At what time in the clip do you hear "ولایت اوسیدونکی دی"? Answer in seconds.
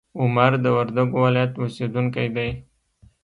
1.25-2.49